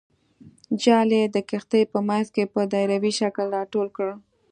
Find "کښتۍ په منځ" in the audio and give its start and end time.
1.49-2.27